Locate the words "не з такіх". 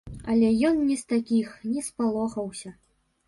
0.85-1.51